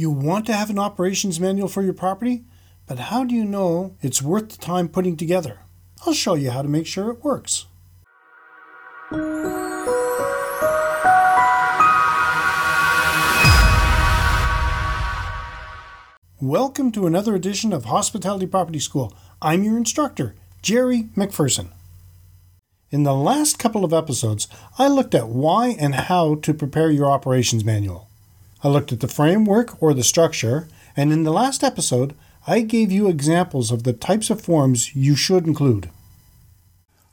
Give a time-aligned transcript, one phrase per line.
[0.00, 2.44] You want to have an operations manual for your property,
[2.86, 5.58] but how do you know it's worth the time putting together?
[6.06, 7.66] I'll show you how to make sure it works.
[16.40, 19.12] Welcome to another edition of Hospitality Property School.
[19.42, 21.70] I'm your instructor, Jerry McPherson.
[22.92, 24.46] In the last couple of episodes,
[24.78, 28.07] I looked at why and how to prepare your operations manual.
[28.62, 32.14] I looked at the framework or the structure, and in the last episode,
[32.46, 35.90] I gave you examples of the types of forms you should include.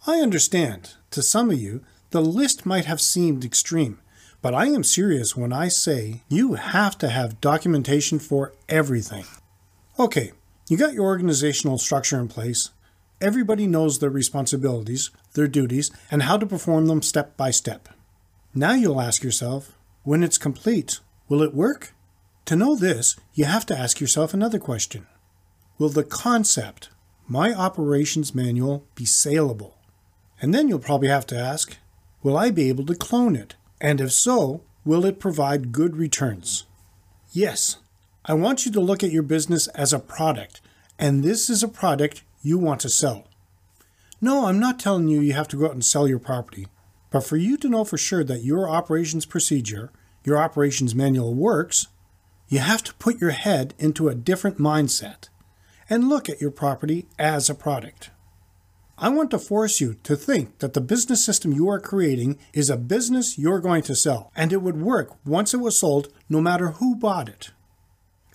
[0.08, 4.00] I understand, to some of you, the list might have seemed extreme,
[4.42, 9.26] but I am serious when I say you have to have documentation for everything.
[10.00, 10.32] Okay,
[10.70, 12.70] you got your organizational structure in place.
[13.22, 17.90] Everybody knows their responsibilities, their duties, and how to perform them step by step.
[18.54, 21.94] Now you'll ask yourself, when it's complete, will it work?
[22.46, 25.08] To know this, you have to ask yourself another question
[25.78, 26.90] Will the concept,
[27.28, 29.78] my operations manual, be saleable?
[30.42, 31.78] And then you'll probably have to ask,
[32.22, 33.56] will I be able to clone it?
[33.82, 36.66] And if so, will it provide good returns?
[37.32, 37.78] Yes,
[38.26, 40.62] I want you to look at your business as a product,
[40.98, 43.28] and this is a product you want to sell.
[44.22, 46.68] No, I'm not telling you you have to go out and sell your property,
[47.12, 49.92] but for you to know for sure that your operations procedure,
[50.26, 51.88] your operations manual works,
[52.48, 55.30] you have to put your head into a different mindset
[55.90, 58.12] and look at your property as a product.
[58.98, 62.70] I want to force you to think that the business system you are creating is
[62.70, 66.40] a business you're going to sell, and it would work once it was sold no
[66.40, 67.52] matter who bought it.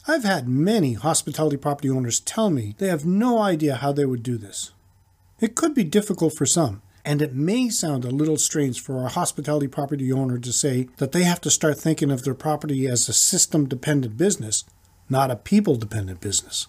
[0.06, 4.22] I've had many hospitality property owners tell me they have no idea how they would
[4.22, 4.72] do this.
[5.40, 9.08] It could be difficult for some, and it may sound a little strange for a
[9.08, 13.08] hospitality property owner to say that they have to start thinking of their property as
[13.08, 14.64] a system dependent business,
[15.08, 16.66] not a people dependent business.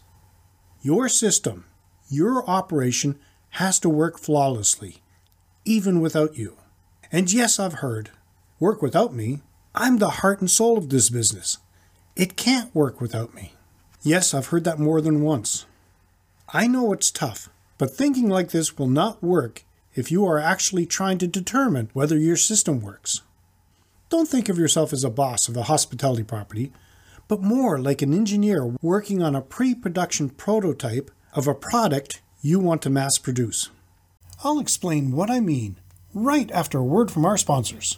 [0.82, 1.66] Your system,
[2.10, 3.20] your operation,
[3.52, 5.02] has to work flawlessly,
[5.66, 6.58] even without you.
[7.12, 8.10] And yes, I've heard,
[8.60, 9.42] work without me.
[9.76, 11.58] I'm the heart and soul of this business.
[12.16, 13.54] It can't work without me.
[14.02, 15.66] Yes, I've heard that more than once.
[16.54, 19.64] I know it's tough, but thinking like this will not work
[19.96, 23.22] if you are actually trying to determine whether your system works.
[24.10, 26.72] Don't think of yourself as a boss of a hospitality property,
[27.28, 32.60] but more like an engineer working on a pre production prototype of a product you
[32.60, 33.70] want to mass produce.
[34.44, 35.78] I'll explain what I mean
[36.14, 37.98] right after a word from our sponsors.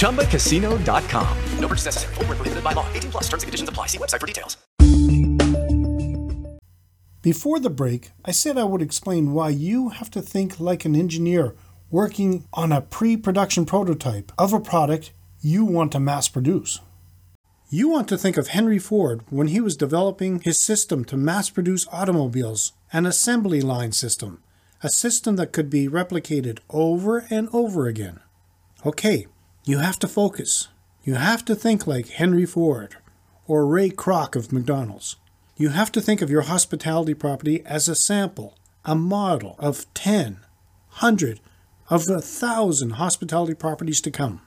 [0.00, 1.38] ChumbaCasino.com.
[1.60, 2.14] No purchase necessary.
[2.14, 2.86] Void where prohibited by law.
[2.94, 3.86] 18 plus terms and conditions apply.
[3.86, 4.56] See website for details.
[7.22, 10.96] Before the break, I said I would explain why you have to think like an
[10.96, 11.54] engineer
[11.90, 15.12] working on a pre production prototype of a product
[15.42, 16.80] you want to mass produce.
[17.68, 21.50] You want to think of Henry Ford when he was developing his system to mass
[21.50, 24.42] produce automobiles, an assembly line system,
[24.82, 28.20] a system that could be replicated over and over again.
[28.84, 29.26] Okay,
[29.64, 30.68] you have to focus.
[31.04, 32.96] You have to think like Henry Ford
[33.46, 35.16] or Ray Kroc of McDonald's.
[35.56, 38.56] You have to think of your hospitality property as a sample,
[38.86, 41.40] a model of 10, 100,
[41.90, 44.40] of a thousand hospitality properties to come.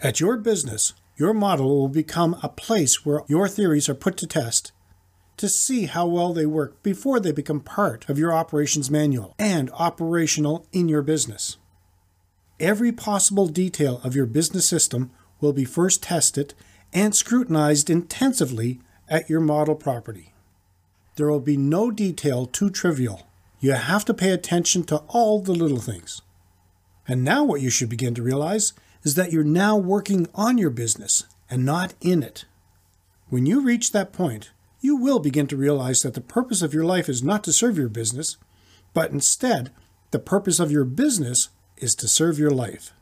[0.00, 4.28] At your business, your model will become a place where your theories are put to
[4.28, 4.70] test
[5.38, 9.72] to see how well they work before they become part of your operations manual and
[9.72, 11.56] operational in your business.
[12.60, 15.10] Every possible detail of your business system
[15.40, 16.54] will be first tested
[16.92, 20.32] and scrutinized intensively at your model property.
[21.16, 23.26] There will be no detail too trivial.
[23.60, 26.22] You have to pay attention to all the little things.
[27.06, 28.72] And now, what you should begin to realize
[29.02, 32.46] is that you're now working on your business and not in it.
[33.28, 36.84] When you reach that point, you will begin to realize that the purpose of your
[36.84, 38.36] life is not to serve your business,
[38.92, 39.70] but instead,
[40.10, 41.48] the purpose of your business
[41.84, 42.92] is to serve your life.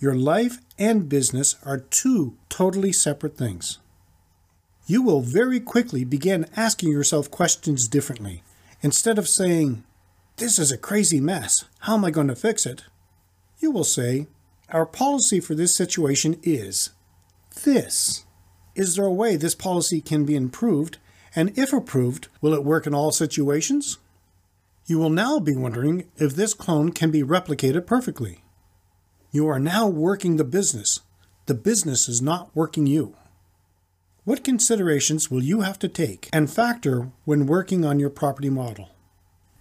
[0.00, 3.78] Your life and business are two totally separate things.
[4.84, 8.42] You will very quickly begin asking yourself questions differently.
[8.82, 9.84] Instead of saying,
[10.38, 12.82] This is a crazy mess, how am I going to fix it?
[13.60, 14.26] You will say,
[14.70, 16.90] Our policy for this situation is
[17.62, 18.24] this.
[18.74, 20.98] Is there a way this policy can be improved?
[21.36, 23.98] And if approved, will it work in all situations?
[24.86, 28.42] You will now be wondering if this clone can be replicated perfectly.
[29.30, 31.00] You are now working the business.
[31.46, 33.14] The business is not working you.
[34.24, 38.90] What considerations will you have to take and factor when working on your property model?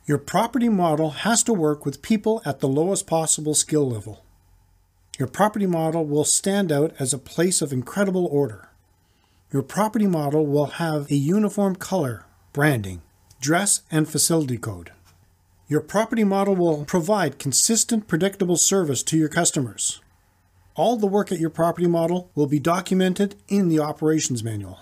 [0.06, 4.26] Your property model has to work with people at the lowest possible skill level.
[5.20, 8.70] Your property model will stand out as a place of incredible order.
[9.54, 13.02] Your property model will have a uniform color, branding,
[13.40, 14.92] dress, and facility code.
[15.72, 20.02] Your property model will provide consistent, predictable service to your customers.
[20.76, 24.80] All the work at your property model will be documented in the operations manual.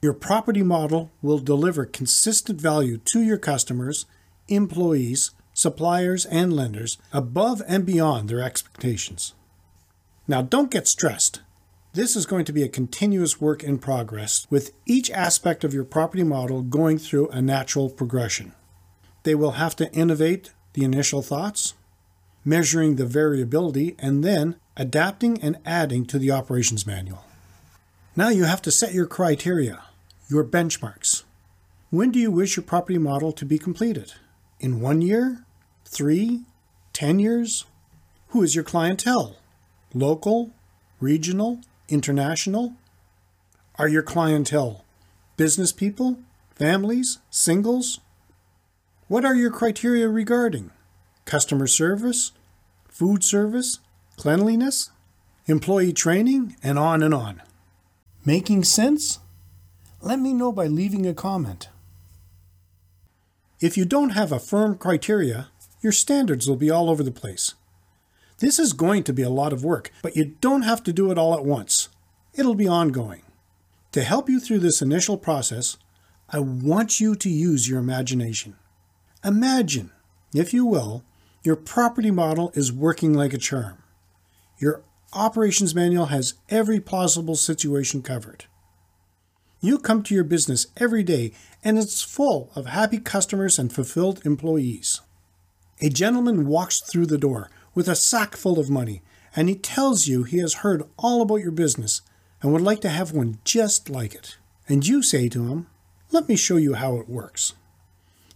[0.00, 4.06] Your property model will deliver consistent value to your customers,
[4.46, 9.34] employees, suppliers, and lenders above and beyond their expectations.
[10.28, 11.40] Now, don't get stressed.
[11.94, 15.82] This is going to be a continuous work in progress with each aspect of your
[15.82, 18.52] property model going through a natural progression.
[19.26, 21.74] They will have to innovate the initial thoughts,
[22.44, 27.24] measuring the variability, and then adapting and adding to the operations manual.
[28.14, 29.82] Now you have to set your criteria,
[30.28, 31.24] your benchmarks.
[31.90, 34.12] When do you wish your property model to be completed?
[34.60, 35.44] In one year?
[35.84, 36.42] Three?
[36.92, 37.64] Ten years?
[38.28, 39.38] Who is your clientele?
[39.92, 40.52] Local?
[41.00, 41.62] Regional?
[41.88, 42.74] International?
[43.74, 44.84] Are your clientele
[45.36, 46.20] business people?
[46.54, 47.18] Families?
[47.28, 47.98] Singles?
[49.08, 50.70] What are your criteria regarding?
[51.24, 52.32] Customer service?
[52.88, 53.78] Food service?
[54.16, 54.90] cleanliness,
[55.46, 57.42] employee training, and on and on.
[58.24, 59.20] Making sense?
[60.00, 61.68] Let me know by leaving a comment.
[63.60, 65.48] If you don't have a firm criteria,
[65.80, 67.54] your standards will be all over the place.
[68.38, 71.10] This is going to be a lot of work, but you don't have to do
[71.10, 71.88] it all at once.
[72.34, 73.22] It'll be ongoing.
[73.92, 75.78] To help you through this initial process,
[76.28, 78.56] I want you to use your imagination.
[79.26, 79.90] Imagine,
[80.32, 81.02] if you will,
[81.42, 83.82] your property model is working like a charm.
[84.60, 88.44] Your operations manual has every possible situation covered.
[89.60, 91.32] You come to your business every day
[91.64, 95.00] and it's full of happy customers and fulfilled employees.
[95.80, 99.02] A gentleman walks through the door with a sack full of money
[99.34, 102.00] and he tells you he has heard all about your business
[102.40, 104.36] and would like to have one just like it.
[104.68, 105.66] And you say to him,
[106.12, 107.54] Let me show you how it works.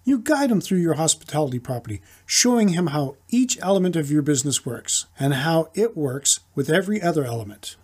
[0.03, 4.65] You guide him through your hospitality property, showing him how each element of your business
[4.65, 7.77] works and how it works with every other element.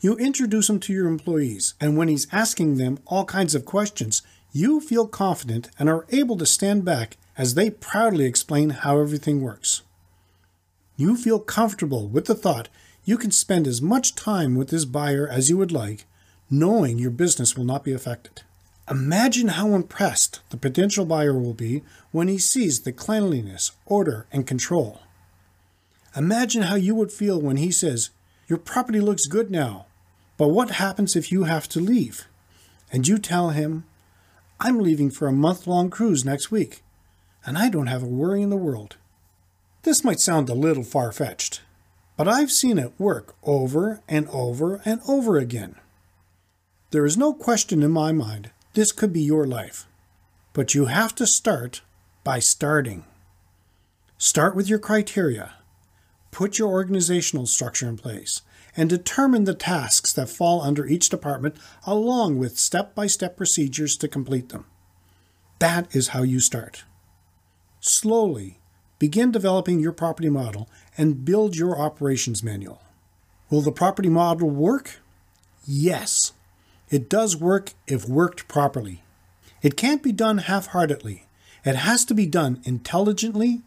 [0.00, 4.22] You introduce him to your employees, and when he's asking them all kinds of questions,
[4.52, 9.42] you feel confident and are able to stand back as they proudly explain how everything
[9.42, 9.82] works.
[10.96, 12.68] You feel comfortable with the thought
[13.04, 16.06] you can spend as much time with this buyer as you would like,
[16.50, 18.42] knowing your business will not be affected.
[18.90, 24.48] Imagine how impressed the potential buyer will be when he sees the cleanliness, order, and
[24.48, 25.02] control.
[26.16, 28.10] Imagine how you would feel when he says,
[28.48, 29.86] Your property looks good now,
[30.36, 32.26] but what happens if you have to leave?
[32.90, 33.84] And you tell him,
[34.58, 36.82] I'm leaving for a month long cruise next week,
[37.46, 38.96] and I don't have a worry in the world.
[39.84, 41.62] This might sound a little far fetched,
[42.16, 45.76] but I've seen it work over and over and over again.
[46.90, 49.86] There is no question in my mind this could be your life.
[50.52, 51.82] But you have to start
[52.24, 53.04] by starting.
[54.18, 55.54] Start with your criteria.
[56.30, 58.42] Put your organizational structure in place
[58.76, 63.96] and determine the tasks that fall under each department along with step by step procedures
[63.96, 64.66] to complete them.
[65.58, 66.84] That is how you start.
[67.80, 68.58] Slowly,
[68.98, 72.82] begin developing your property model and build your operations manual.
[73.50, 75.00] Will the property model work?
[75.66, 76.32] Yes.
[76.90, 79.02] It does work if worked properly.
[79.62, 81.26] It can't be done half heartedly.
[81.64, 83.62] It has to be done intelligently,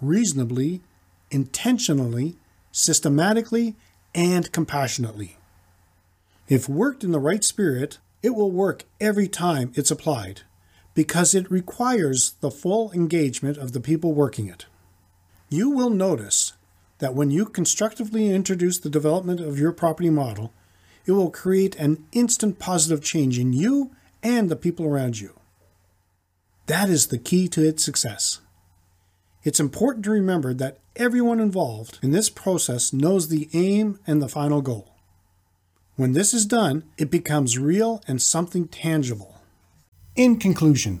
[0.00, 0.82] reasonably,
[1.30, 2.36] intentionally,
[2.72, 3.76] systematically,
[4.14, 5.38] and compassionately.
[6.48, 10.42] If worked in the right spirit, it will work every time it's applied
[10.94, 14.66] because it requires the full engagement of the people working it.
[15.48, 16.54] You will notice
[16.98, 20.52] that when you constructively introduce the development of your property model,
[21.06, 25.32] it will create an instant positive change in you and the people around you.
[26.66, 28.40] That is the key to its success.
[29.44, 34.28] It's important to remember that everyone involved in this process knows the aim and the
[34.28, 34.96] final goal.
[35.94, 39.40] When this is done, it becomes real and something tangible.
[40.16, 41.00] In conclusion,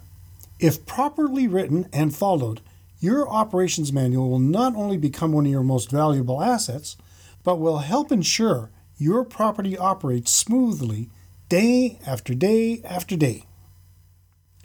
[0.60, 2.60] if properly written and followed,
[3.00, 6.96] your operations manual will not only become one of your most valuable assets,
[7.42, 11.10] but will help ensure your property operates smoothly
[11.48, 13.44] day after day after day.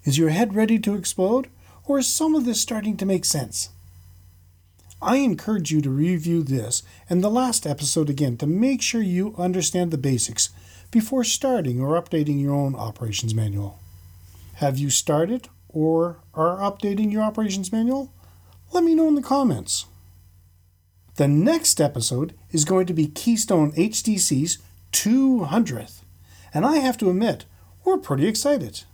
[0.03, 1.49] Is your head ready to explode,
[1.85, 3.69] or is some of this starting to make sense?
[5.01, 9.35] I encourage you to review this and the last episode again to make sure you
[9.37, 10.49] understand the basics
[10.91, 13.79] before starting or updating your own operations manual.
[14.55, 18.13] Have you started or are updating your operations manual?
[18.71, 19.85] Let me know in the comments.
[21.21, 24.57] The next episode is going to be Keystone HDC's
[24.91, 26.01] 200th,
[26.51, 27.45] and I have to admit,
[27.85, 28.85] we're pretty excited.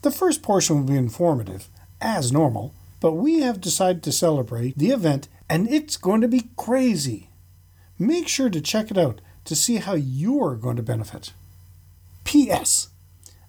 [0.00, 1.68] The first portion will be informative,
[2.00, 6.48] as normal, but we have decided to celebrate the event, and it's going to be
[6.56, 7.28] crazy.
[7.98, 11.34] Make sure to check it out to see how you're going to benefit.
[12.24, 12.88] P.S.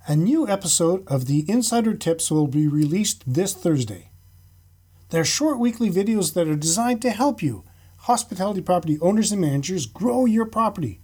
[0.10, 4.10] A new episode of the Innsider Tips will be released this Thursday.
[5.10, 7.64] They're short weekly videos that are designed to help you,
[8.02, 11.00] hospitality property owners and managers, grow your property.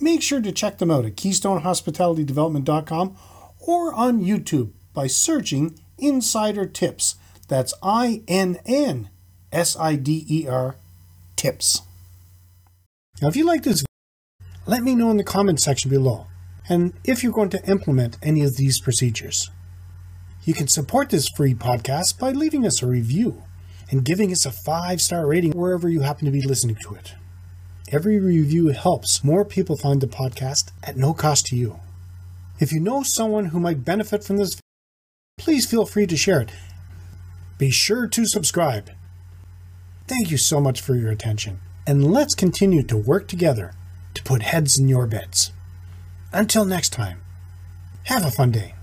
[0.00, 3.16] Make sure to check them out at KeystoneHospitalityDevelopment.com
[3.60, 7.16] or on YouTube by searching Innsider Tips.
[7.48, 9.10] That's I N N
[9.52, 10.76] S I D E R
[11.36, 11.82] Tips.
[13.20, 13.84] Now, if you like this,
[14.66, 16.26] let me know in the comment section below,
[16.68, 19.50] and if you're going to implement any of these procedures.
[20.44, 23.42] You can support this free podcast by leaving us a review
[23.90, 27.14] and giving us a five star rating wherever you happen to be listening to it.
[27.92, 31.80] Every review helps more people find the podcast at no cost to you.
[32.60, 34.60] If you know someone who might benefit from this,
[35.38, 36.50] please feel free to share it.
[37.58, 38.90] Be sure to subscribe.
[40.06, 43.72] Thank you so much for your attention, and let's continue to work together
[44.14, 45.52] to put heads in your beds.
[46.32, 47.20] Until next time,
[48.04, 48.74] have a fun day.